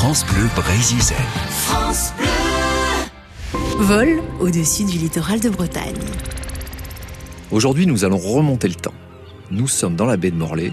[0.00, 1.16] France Bleu Brésil.
[1.50, 3.84] France Bleu.
[3.84, 5.98] Vol au-dessus du littoral de Bretagne.
[7.50, 8.94] Aujourd'hui, nous allons remonter le temps.
[9.50, 10.72] Nous sommes dans la baie de Morlaix,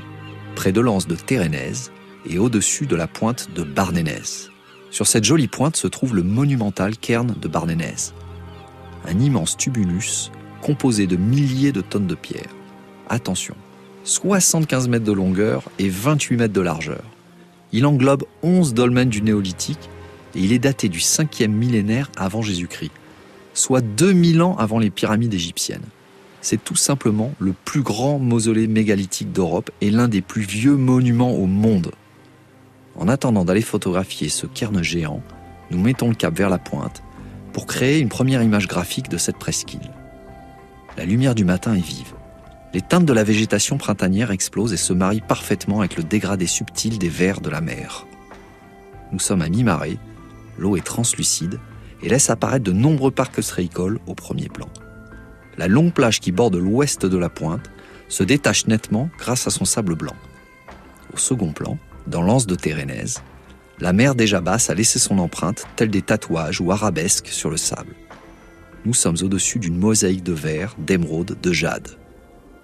[0.53, 1.91] près de l'anse de Térénèse
[2.29, 4.51] et au-dessus de la pointe de Barnénèse.
[4.91, 8.13] Sur cette jolie pointe se trouve le monumental cairn de Barnénèse.
[9.07, 10.29] Un immense tubulus
[10.61, 12.53] composé de milliers de tonnes de pierre.
[13.09, 13.55] Attention,
[14.03, 17.01] 75 mètres de longueur et 28 mètres de largeur.
[17.75, 19.89] Il englobe 11 dolmens du néolithique
[20.33, 22.93] et il est daté du 5e millénaire avant Jésus-Christ,
[23.53, 25.83] soit 2000 ans avant les pyramides égyptiennes.
[26.39, 31.33] C'est tout simplement le plus grand mausolée mégalithique d'Europe et l'un des plus vieux monuments
[31.33, 31.91] au monde.
[32.95, 35.21] En attendant d'aller photographier ce cairn géant,
[35.69, 37.03] nous mettons le cap vers la pointe
[37.51, 39.91] pour créer une première image graphique de cette presqu'île.
[40.95, 42.13] La lumière du matin est vive.
[42.75, 46.99] Les teintes de la végétation printanière explosent et se marient parfaitement avec le dégradé subtil
[46.99, 48.05] des vers de la mer.
[49.13, 49.97] Nous sommes à mi-marée,
[50.57, 51.57] l'eau est translucide
[52.03, 54.67] et laisse apparaître de nombreux parcs ostréicoles au premier plan.
[55.57, 57.71] La longue plage qui borde l'ouest de la pointe
[58.09, 60.15] se détache nettement grâce à son sable blanc.
[61.13, 63.21] Au second plan, dans l'anse de Térénèse,
[63.79, 67.55] la mer déjà basse a laissé son empreinte, telle des tatouages ou arabesques sur le
[67.55, 67.95] sable.
[68.83, 71.87] Nous sommes au-dessus d'une mosaïque de verre, d'émeraude, de jade.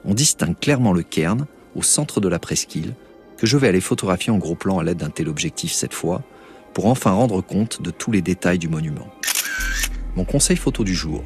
[0.05, 2.95] On distingue clairement le cairn, au centre de la presqu'île,
[3.37, 6.23] que je vais aller photographier en gros plan à l'aide d'un téléobjectif cette fois,
[6.73, 9.07] pour enfin rendre compte de tous les détails du monument.
[10.15, 11.23] Mon conseil photo du jour.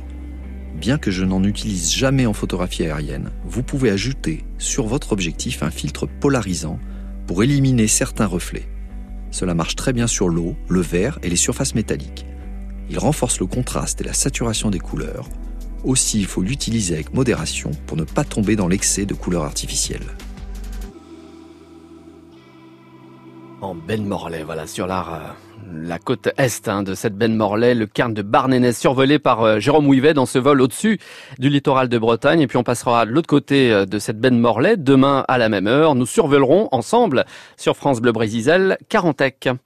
[0.75, 5.63] Bien que je n'en utilise jamais en photographie aérienne, vous pouvez ajouter sur votre objectif
[5.63, 6.79] un filtre polarisant
[7.27, 8.67] pour éliminer certains reflets.
[9.31, 12.25] Cela marche très bien sur l'eau, le verre et les surfaces métalliques.
[12.89, 15.27] Il renforce le contraste et la saturation des couleurs.
[15.85, 20.07] Aussi, il faut l'utiliser avec modération pour ne pas tomber dans l'excès de couleurs artificielles.
[23.61, 25.35] En Ben Morlaix, voilà, sur la,
[25.71, 29.59] la côte est hein, de cette Ben Morlaix, le cairn de Barnénès survolé par euh,
[29.59, 30.99] Jérôme Ouivet dans ce vol au-dessus
[31.37, 32.41] du littoral de Bretagne.
[32.41, 35.49] Et puis on passera de l'autre côté euh, de cette Ben Morlaix demain à la
[35.49, 35.93] même heure.
[35.93, 37.25] Nous survolerons ensemble
[37.57, 39.49] sur France Bleu Brésil Carantec.